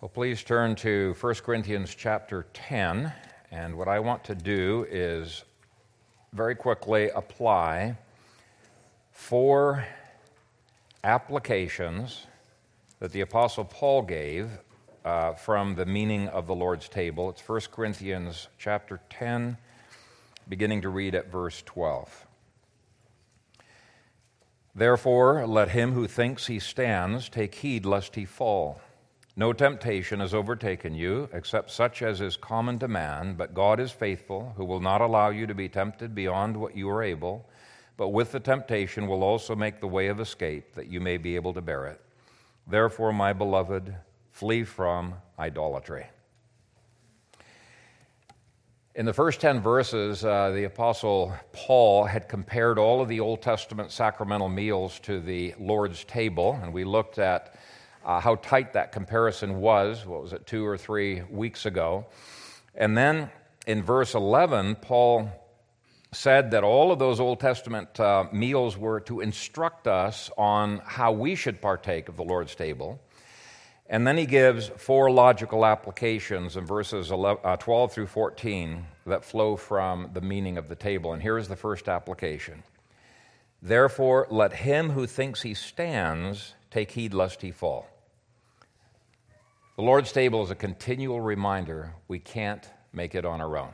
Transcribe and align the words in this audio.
Well, 0.00 0.08
please 0.08 0.44
turn 0.44 0.76
to 0.76 1.16
1 1.20 1.34
Corinthians 1.42 1.92
chapter 1.92 2.46
10. 2.52 3.12
And 3.50 3.76
what 3.76 3.88
I 3.88 3.98
want 3.98 4.22
to 4.24 4.34
do 4.36 4.86
is 4.88 5.42
very 6.32 6.54
quickly 6.54 7.10
apply 7.16 7.98
four 9.10 9.84
applications 11.02 12.28
that 13.00 13.10
the 13.10 13.22
Apostle 13.22 13.64
Paul 13.64 14.02
gave 14.02 14.48
uh, 15.04 15.32
from 15.32 15.74
the 15.74 15.84
meaning 15.84 16.28
of 16.28 16.46
the 16.46 16.54
Lord's 16.54 16.88
table. 16.88 17.28
It's 17.30 17.48
1 17.48 17.62
Corinthians 17.72 18.46
chapter 18.56 19.00
10, 19.10 19.56
beginning 20.48 20.80
to 20.82 20.90
read 20.90 21.16
at 21.16 21.26
verse 21.28 21.60
12. 21.66 22.24
Therefore, 24.76 25.44
let 25.44 25.70
him 25.70 25.90
who 25.94 26.06
thinks 26.06 26.46
he 26.46 26.60
stands 26.60 27.28
take 27.28 27.56
heed 27.56 27.84
lest 27.84 28.14
he 28.14 28.24
fall. 28.24 28.80
No 29.38 29.52
temptation 29.52 30.18
has 30.18 30.34
overtaken 30.34 30.96
you, 30.96 31.28
except 31.32 31.70
such 31.70 32.02
as 32.02 32.20
is 32.20 32.36
common 32.36 32.80
to 32.80 32.88
man, 32.88 33.34
but 33.34 33.54
God 33.54 33.78
is 33.78 33.92
faithful, 33.92 34.52
who 34.56 34.64
will 34.64 34.80
not 34.80 35.00
allow 35.00 35.30
you 35.30 35.46
to 35.46 35.54
be 35.54 35.68
tempted 35.68 36.12
beyond 36.12 36.56
what 36.56 36.76
you 36.76 36.90
are 36.90 37.04
able, 37.04 37.48
but 37.96 38.08
with 38.08 38.32
the 38.32 38.40
temptation 38.40 39.06
will 39.06 39.22
also 39.22 39.54
make 39.54 39.78
the 39.78 39.86
way 39.86 40.08
of 40.08 40.18
escape, 40.18 40.74
that 40.74 40.88
you 40.88 41.00
may 41.00 41.18
be 41.18 41.36
able 41.36 41.54
to 41.54 41.60
bear 41.60 41.86
it. 41.86 42.00
Therefore, 42.66 43.12
my 43.12 43.32
beloved, 43.32 43.94
flee 44.32 44.64
from 44.64 45.14
idolatry. 45.38 46.08
In 48.96 49.06
the 49.06 49.12
first 49.12 49.40
10 49.40 49.60
verses, 49.60 50.24
uh, 50.24 50.50
the 50.50 50.64
Apostle 50.64 51.32
Paul 51.52 52.06
had 52.06 52.28
compared 52.28 52.76
all 52.76 53.00
of 53.00 53.06
the 53.06 53.20
Old 53.20 53.40
Testament 53.40 53.92
sacramental 53.92 54.48
meals 54.48 54.98
to 55.04 55.20
the 55.20 55.54
Lord's 55.60 56.02
table, 56.02 56.58
and 56.60 56.72
we 56.72 56.82
looked 56.82 57.20
at 57.20 57.54
uh, 58.04 58.20
how 58.20 58.36
tight 58.36 58.72
that 58.72 58.92
comparison 58.92 59.60
was. 59.60 60.06
What 60.06 60.22
was 60.22 60.32
it, 60.32 60.46
two 60.46 60.66
or 60.66 60.76
three 60.76 61.22
weeks 61.30 61.66
ago? 61.66 62.06
And 62.74 62.96
then 62.96 63.30
in 63.66 63.82
verse 63.82 64.14
11, 64.14 64.76
Paul 64.76 65.30
said 66.12 66.52
that 66.52 66.64
all 66.64 66.90
of 66.90 66.98
those 66.98 67.20
Old 67.20 67.40
Testament 67.40 68.00
uh, 68.00 68.24
meals 68.32 68.78
were 68.78 69.00
to 69.00 69.20
instruct 69.20 69.86
us 69.86 70.30
on 70.38 70.80
how 70.84 71.12
we 71.12 71.34
should 71.34 71.60
partake 71.60 72.08
of 72.08 72.16
the 72.16 72.24
Lord's 72.24 72.54
table. 72.54 73.00
And 73.90 74.06
then 74.06 74.16
he 74.18 74.26
gives 74.26 74.68
four 74.68 75.10
logical 75.10 75.64
applications 75.64 76.56
in 76.56 76.66
verses 76.66 77.10
11, 77.10 77.42
uh, 77.44 77.56
12 77.56 77.92
through 77.92 78.06
14 78.06 78.84
that 79.06 79.24
flow 79.24 79.56
from 79.56 80.10
the 80.12 80.20
meaning 80.20 80.58
of 80.58 80.68
the 80.68 80.74
table. 80.74 81.12
And 81.12 81.22
here's 81.22 81.48
the 81.48 81.56
first 81.56 81.88
application 81.88 82.62
Therefore, 83.60 84.26
let 84.30 84.52
him 84.52 84.90
who 84.90 85.06
thinks 85.06 85.42
he 85.42 85.54
stands 85.54 86.54
take 86.70 86.92
heed 86.92 87.12
lest 87.12 87.42
he 87.42 87.50
fall. 87.50 87.86
The 89.78 89.84
Lord's 89.84 90.10
table 90.10 90.42
is 90.42 90.50
a 90.50 90.56
continual 90.56 91.20
reminder 91.20 91.94
we 92.08 92.18
can't 92.18 92.68
make 92.92 93.14
it 93.14 93.24
on 93.24 93.40
our 93.40 93.56
own. 93.56 93.70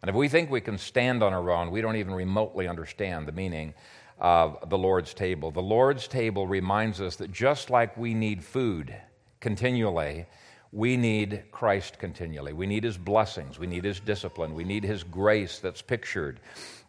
And 0.00 0.08
if 0.08 0.14
we 0.14 0.28
think 0.28 0.52
we 0.52 0.60
can 0.60 0.78
stand 0.78 1.20
on 1.20 1.32
our 1.32 1.50
own, 1.50 1.72
we 1.72 1.80
don't 1.80 1.96
even 1.96 2.14
remotely 2.14 2.68
understand 2.68 3.26
the 3.26 3.32
meaning 3.32 3.74
of 4.20 4.70
the 4.70 4.78
Lord's 4.78 5.14
table. 5.14 5.50
The 5.50 5.60
Lord's 5.60 6.06
table 6.06 6.46
reminds 6.46 7.00
us 7.00 7.16
that 7.16 7.32
just 7.32 7.70
like 7.70 7.96
we 7.96 8.14
need 8.14 8.44
food 8.44 8.94
continually, 9.40 10.26
we 10.70 10.96
need 10.96 11.42
Christ 11.50 11.98
continually. 11.98 12.52
We 12.52 12.68
need 12.68 12.84
His 12.84 12.96
blessings. 12.96 13.58
We 13.58 13.66
need 13.66 13.84
His 13.84 13.98
discipline. 13.98 14.54
We 14.54 14.62
need 14.62 14.84
His 14.84 15.02
grace 15.02 15.58
that's 15.58 15.82
pictured 15.82 16.38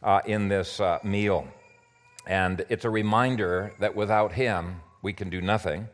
uh, 0.03 0.21
in 0.27 0.47
this 0.47 0.79
uh, 0.79 0.99
meal. 1.03 1.47
And 2.27 2.63
it's 2.69 2.85
a 2.85 2.91
reminder 2.91 3.73
that 3.79 3.95
without 3.95 4.31
Him, 4.31 4.75
we 5.01 5.11
can 5.11 5.31
do 5.31 5.41
nothing. 5.41 5.87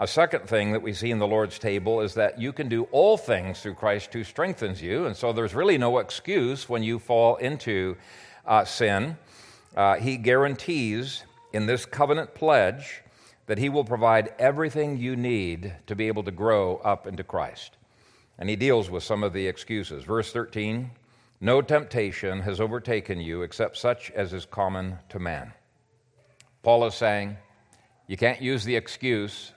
A 0.00 0.06
second 0.06 0.48
thing 0.48 0.70
that 0.72 0.82
we 0.82 0.92
see 0.92 1.10
in 1.10 1.18
the 1.18 1.26
Lord's 1.26 1.58
table 1.58 2.00
is 2.02 2.14
that 2.14 2.40
you 2.40 2.52
can 2.52 2.68
do 2.68 2.84
all 2.92 3.16
things 3.16 3.60
through 3.60 3.74
Christ 3.74 4.12
who 4.12 4.22
strengthens 4.22 4.80
you. 4.80 5.06
And 5.06 5.16
so 5.16 5.32
there's 5.32 5.54
really 5.56 5.76
no 5.76 5.98
excuse 5.98 6.68
when 6.68 6.84
you 6.84 7.00
fall 7.00 7.34
into 7.36 7.96
uh, 8.46 8.64
sin. 8.64 9.18
Uh, 9.76 9.96
he 9.96 10.16
guarantees 10.16 11.24
in 11.52 11.66
this 11.66 11.84
covenant 11.84 12.32
pledge 12.32 13.02
that 13.46 13.58
He 13.58 13.68
will 13.68 13.82
provide 13.82 14.32
everything 14.38 14.98
you 14.98 15.16
need 15.16 15.74
to 15.88 15.96
be 15.96 16.06
able 16.06 16.22
to 16.22 16.30
grow 16.30 16.76
up 16.76 17.08
into 17.08 17.24
Christ. 17.24 17.76
And 18.38 18.48
He 18.48 18.54
deals 18.54 18.88
with 18.90 19.02
some 19.02 19.24
of 19.24 19.32
the 19.32 19.48
excuses. 19.48 20.04
Verse 20.04 20.32
13 20.32 20.92
No 21.40 21.60
temptation 21.60 22.40
has 22.42 22.60
overtaken 22.60 23.20
you 23.20 23.42
except 23.42 23.76
such 23.76 24.12
as 24.12 24.32
is 24.32 24.44
common 24.44 24.98
to 25.08 25.18
man. 25.18 25.52
Paul 26.62 26.84
is 26.84 26.94
saying, 26.94 27.36
you 28.06 28.16
can't 28.16 28.40
use 28.40 28.64
the 28.64 28.76
excuse 28.76 29.52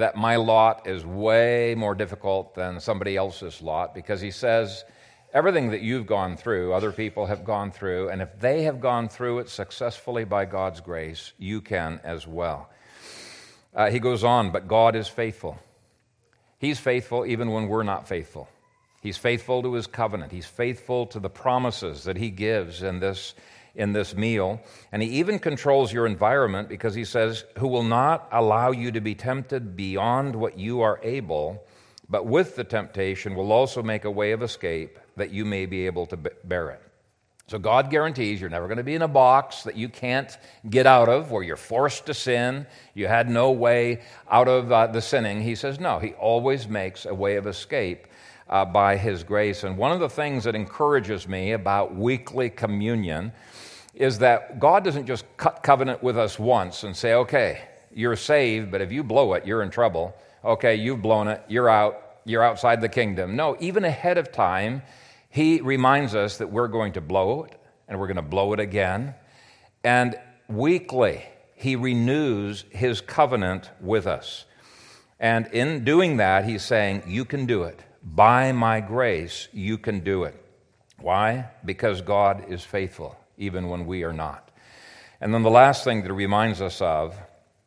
that 0.00 0.16
my 0.16 0.36
lot 0.36 0.86
is 0.86 1.06
way 1.06 1.74
more 1.76 1.94
difficult 1.94 2.54
than 2.54 2.80
somebody 2.80 3.16
else's 3.16 3.62
lot 3.62 3.94
because 3.94 4.20
he 4.20 4.30
says 4.30 4.84
everything 5.32 5.70
that 5.70 5.80
you've 5.80 6.06
gone 6.06 6.36
through, 6.36 6.72
other 6.72 6.92
people 6.92 7.26
have 7.26 7.44
gone 7.44 7.70
through, 7.70 8.08
and 8.08 8.20
if 8.20 8.38
they 8.40 8.62
have 8.62 8.80
gone 8.80 9.08
through 9.08 9.38
it 9.38 9.48
successfully 9.48 10.24
by 10.24 10.44
God's 10.44 10.80
grace, 10.80 11.32
you 11.38 11.60
can 11.60 12.00
as 12.04 12.26
well. 12.26 12.68
Uh, 13.74 13.90
he 13.90 14.00
goes 14.00 14.24
on, 14.24 14.50
but 14.50 14.66
God 14.66 14.96
is 14.96 15.08
faithful. 15.08 15.58
He's 16.58 16.78
faithful 16.78 17.24
even 17.24 17.50
when 17.52 17.68
we're 17.68 17.84
not 17.84 18.08
faithful. 18.08 18.48
He's 19.00 19.16
faithful 19.16 19.62
to 19.62 19.72
his 19.72 19.86
covenant. 19.86 20.32
He's 20.32 20.46
faithful 20.46 21.06
to 21.06 21.20
the 21.20 21.30
promises 21.30 22.04
that 22.04 22.16
he 22.16 22.30
gives 22.30 22.82
in 22.82 23.00
this 23.00 23.34
in 23.74 23.92
this 23.92 24.14
meal. 24.14 24.60
And 24.92 25.02
he 25.02 25.08
even 25.18 25.38
controls 25.38 25.92
your 25.92 26.06
environment 26.06 26.68
because 26.68 26.94
he 26.94 27.04
says, 27.04 27.44
Who 27.58 27.68
will 27.68 27.82
not 27.82 28.28
allow 28.32 28.70
you 28.70 28.92
to 28.92 29.00
be 29.00 29.14
tempted 29.14 29.76
beyond 29.76 30.36
what 30.36 30.58
you 30.58 30.80
are 30.80 31.00
able, 31.02 31.64
but 32.08 32.26
with 32.26 32.56
the 32.56 32.64
temptation 32.64 33.34
will 33.34 33.52
also 33.52 33.82
make 33.82 34.04
a 34.04 34.10
way 34.10 34.32
of 34.32 34.42
escape 34.42 34.98
that 35.16 35.30
you 35.30 35.44
may 35.44 35.66
be 35.66 35.86
able 35.86 36.06
to 36.06 36.16
bear 36.16 36.70
it. 36.70 36.82
So 37.50 37.58
God 37.58 37.90
guarantees 37.90 38.40
you're 38.40 38.48
never 38.48 38.68
going 38.68 38.78
to 38.78 38.84
be 38.84 38.94
in 38.94 39.02
a 39.02 39.08
box 39.08 39.64
that 39.64 39.76
you 39.76 39.88
can't 39.88 40.38
get 40.68 40.86
out 40.86 41.08
of, 41.08 41.32
where 41.32 41.42
you're 41.42 41.56
forced 41.56 42.06
to 42.06 42.14
sin. 42.14 42.64
You 42.94 43.08
had 43.08 43.28
no 43.28 43.50
way 43.50 44.02
out 44.30 44.46
of 44.46 44.70
uh, 44.70 44.86
the 44.86 45.02
sinning. 45.02 45.42
He 45.42 45.56
says, 45.56 45.80
no, 45.80 45.98
He 45.98 46.12
always 46.12 46.68
makes 46.68 47.06
a 47.06 47.14
way 47.14 47.34
of 47.34 47.48
escape 47.48 48.06
uh, 48.50 48.64
by 48.64 48.96
His 48.96 49.22
grace. 49.22 49.64
And 49.64 49.78
one 49.78 49.92
of 49.92 50.00
the 50.00 50.08
things 50.08 50.44
that 50.44 50.54
encourages 50.54 51.26
me 51.26 51.52
about 51.52 51.94
weekly 51.94 52.50
communion 52.50 53.32
is 53.94 54.18
that 54.18 54.58
God 54.58 54.84
doesn't 54.84 55.06
just 55.06 55.24
cut 55.36 55.62
covenant 55.62 56.02
with 56.02 56.18
us 56.18 56.38
once 56.38 56.84
and 56.84 56.94
say, 56.94 57.14
okay, 57.14 57.62
you're 57.94 58.16
saved, 58.16 58.70
but 58.70 58.80
if 58.80 58.92
you 58.92 59.02
blow 59.02 59.34
it, 59.34 59.46
you're 59.46 59.62
in 59.62 59.70
trouble. 59.70 60.14
Okay, 60.44 60.74
you've 60.74 61.02
blown 61.02 61.28
it, 61.28 61.42
you're 61.48 61.68
out, 61.68 62.18
you're 62.24 62.42
outside 62.42 62.80
the 62.80 62.88
kingdom. 62.88 63.36
No, 63.36 63.56
even 63.60 63.84
ahead 63.84 64.18
of 64.18 64.32
time, 64.32 64.82
He 65.28 65.60
reminds 65.60 66.14
us 66.14 66.38
that 66.38 66.50
we're 66.50 66.68
going 66.68 66.92
to 66.94 67.00
blow 67.00 67.44
it 67.44 67.56
and 67.88 67.98
we're 67.98 68.06
going 68.06 68.16
to 68.16 68.22
blow 68.22 68.52
it 68.52 68.60
again. 68.60 69.14
And 69.84 70.18
weekly, 70.48 71.24
He 71.54 71.76
renews 71.76 72.64
His 72.70 73.00
covenant 73.00 73.70
with 73.80 74.06
us. 74.06 74.44
And 75.18 75.46
in 75.48 75.84
doing 75.84 76.16
that, 76.16 76.44
He's 76.44 76.64
saying, 76.64 77.02
You 77.06 77.24
can 77.24 77.46
do 77.46 77.64
it. 77.64 77.80
By 78.02 78.52
my 78.52 78.80
grace, 78.80 79.48
you 79.52 79.78
can 79.78 80.00
do 80.00 80.24
it. 80.24 80.34
Why? 80.98 81.50
Because 81.64 82.00
God 82.00 82.44
is 82.48 82.64
faithful 82.64 83.16
even 83.36 83.68
when 83.68 83.86
we 83.86 84.04
are 84.04 84.12
not. 84.12 84.50
And 85.20 85.34
then 85.34 85.42
the 85.42 85.50
last 85.50 85.84
thing 85.84 86.02
that 86.02 86.10
it 86.10 86.14
reminds 86.14 86.60
us 86.60 86.80
of 86.80 87.18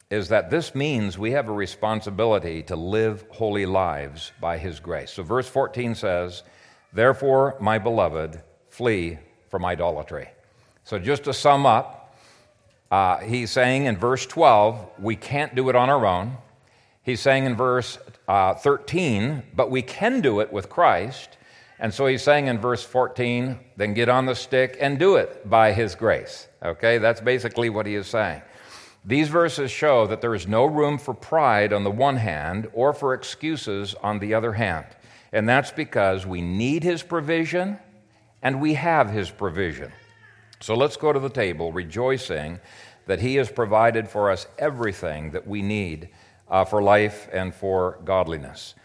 is 0.09 0.29
that 0.29 0.49
this 0.49 0.75
means 0.75 1.17
we 1.17 1.31
have 1.31 1.49
a 1.49 1.53
responsibility 1.53 2.61
to 2.63 2.75
live 2.75 3.25
holy 3.31 3.65
lives 3.65 4.31
by 4.39 4.57
His 4.57 4.79
grace. 4.79 5.11
So, 5.11 5.23
verse 5.23 5.47
14 5.47 5.95
says, 5.95 6.43
Therefore, 6.93 7.57
my 7.59 7.79
beloved, 7.79 8.41
flee 8.69 9.17
from 9.49 9.65
idolatry. 9.65 10.29
So, 10.83 10.99
just 10.99 11.23
to 11.23 11.33
sum 11.33 11.65
up, 11.65 12.15
uh, 12.91 13.17
he's 13.19 13.49
saying 13.49 13.85
in 13.85 13.97
verse 13.97 14.27
12, 14.27 14.87
we 14.99 15.15
can't 15.15 15.55
do 15.55 15.69
it 15.69 15.75
on 15.75 15.89
our 15.89 16.05
own. 16.05 16.37
He's 17.03 17.19
saying 17.19 17.45
in 17.45 17.55
verse 17.55 17.99
uh, 18.27 18.53
13, 18.53 19.43
but 19.53 19.69
we 19.69 19.81
can 19.81 20.21
do 20.21 20.39
it 20.39 20.51
with 20.51 20.69
Christ. 20.69 21.37
And 21.77 21.93
so 21.93 22.05
he's 22.05 22.23
saying 22.23 22.47
in 22.47 22.59
verse 22.59 22.81
14, 22.83 23.59
then 23.75 23.93
get 23.93 24.07
on 24.07 24.25
the 24.25 24.35
stick 24.35 24.77
and 24.79 24.97
do 24.97 25.17
it 25.17 25.49
by 25.49 25.73
his 25.73 25.95
grace. 25.95 26.47
Okay, 26.63 26.97
that's 26.97 27.19
basically 27.19 27.69
what 27.69 27.85
he 27.85 27.95
is 27.95 28.07
saying. 28.07 28.41
These 29.03 29.27
verses 29.27 29.69
show 29.69 30.07
that 30.07 30.21
there 30.21 30.33
is 30.33 30.47
no 30.47 30.63
room 30.63 30.97
for 30.97 31.13
pride 31.13 31.73
on 31.73 31.83
the 31.83 31.91
one 31.91 32.15
hand 32.15 32.69
or 32.71 32.93
for 32.93 33.13
excuses 33.13 33.95
on 34.01 34.19
the 34.19 34.33
other 34.33 34.53
hand. 34.53 34.85
And 35.33 35.49
that's 35.49 35.71
because 35.71 36.25
we 36.25 36.41
need 36.41 36.83
his 36.83 37.03
provision 37.03 37.79
and 38.41 38.61
we 38.61 38.75
have 38.75 39.09
his 39.09 39.29
provision. 39.29 39.91
So 40.61 40.73
let's 40.75 40.95
go 40.95 41.11
to 41.11 41.19
the 41.19 41.29
table 41.29 41.73
rejoicing 41.73 42.61
that 43.07 43.19
he 43.19 43.35
has 43.35 43.51
provided 43.51 44.07
for 44.07 44.31
us 44.31 44.47
everything 44.57 45.31
that 45.31 45.45
we 45.45 45.61
need 45.61 46.07
uh, 46.53 46.63
for 46.63 46.83
life 46.83 47.27
and 47.33 47.53
for 47.53 47.99
godliness 48.05 48.75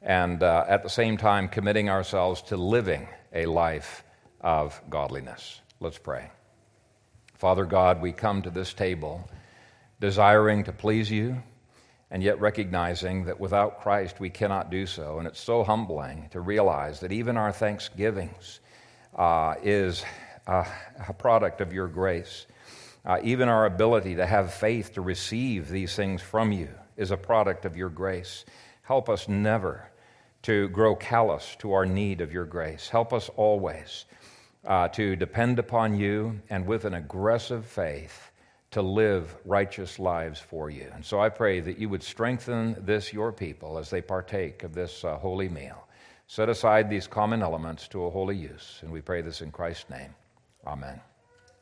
and 0.00 0.42
uh, 0.42 0.64
at 0.66 0.82
the 0.82 0.88
same 0.88 1.18
time 1.18 1.46
committing 1.46 1.90
ourselves 1.90 2.40
to 2.40 2.56
living 2.56 3.06
a 3.34 3.44
life 3.44 4.02
of 4.40 4.80
godliness. 4.88 5.60
Let's 5.78 5.98
pray. 5.98 6.30
Father 7.34 7.66
God, 7.66 8.00
we 8.00 8.12
come 8.12 8.40
to 8.42 8.50
this 8.50 8.72
table 8.72 9.28
desiring 10.00 10.64
to 10.64 10.72
please 10.72 11.10
you, 11.10 11.42
and 12.10 12.22
yet 12.22 12.40
recognizing 12.40 13.26
that 13.26 13.38
without 13.38 13.82
Christ 13.82 14.20
we 14.20 14.30
cannot 14.30 14.70
do 14.70 14.86
so. 14.86 15.18
And 15.18 15.28
it's 15.28 15.40
so 15.40 15.62
humbling 15.62 16.30
to 16.30 16.40
realize 16.40 17.00
that 17.00 17.12
even 17.12 17.36
our 17.36 17.52
thanksgivings 17.52 18.60
uh, 19.14 19.56
is 19.62 20.02
a 20.46 20.64
product 21.18 21.60
of 21.60 21.74
your 21.74 21.88
grace. 21.88 22.46
Uh, 23.04 23.18
even 23.22 23.50
our 23.50 23.66
ability 23.66 24.14
to 24.14 24.24
have 24.24 24.54
faith 24.54 24.94
to 24.94 25.02
receive 25.02 25.68
these 25.68 25.94
things 25.94 26.22
from 26.22 26.52
you 26.52 26.70
is 26.98 27.10
a 27.10 27.16
product 27.16 27.64
of 27.64 27.76
your 27.76 27.88
grace. 27.88 28.44
Help 28.82 29.08
us 29.08 29.28
never 29.28 29.90
to 30.42 30.68
grow 30.68 30.94
callous 30.94 31.56
to 31.60 31.72
our 31.72 31.86
need 31.86 32.20
of 32.20 32.32
your 32.32 32.44
grace. 32.44 32.88
Help 32.88 33.12
us 33.14 33.30
always 33.36 34.04
uh, 34.66 34.88
to 34.88 35.16
depend 35.16 35.58
upon 35.58 35.98
you 35.98 36.38
and 36.50 36.66
with 36.66 36.84
an 36.84 36.94
aggressive 36.94 37.64
faith 37.64 38.30
to 38.70 38.82
live 38.82 39.34
righteous 39.44 39.98
lives 39.98 40.38
for 40.38 40.68
you. 40.68 40.90
And 40.94 41.04
so 41.04 41.20
I 41.20 41.30
pray 41.30 41.60
that 41.60 41.78
you 41.78 41.88
would 41.88 42.02
strengthen 42.02 42.76
this, 42.84 43.12
your 43.12 43.32
people, 43.32 43.78
as 43.78 43.88
they 43.88 44.02
partake 44.02 44.62
of 44.62 44.74
this 44.74 45.04
uh, 45.04 45.16
holy 45.16 45.48
meal. 45.48 45.86
Set 46.26 46.50
aside 46.50 46.90
these 46.90 47.06
common 47.06 47.42
elements 47.42 47.88
to 47.88 48.04
a 48.04 48.10
holy 48.10 48.36
use. 48.36 48.80
And 48.82 48.92
we 48.92 49.00
pray 49.00 49.22
this 49.22 49.40
in 49.40 49.50
Christ's 49.50 49.88
name. 49.88 50.14
Amen. 50.66 51.00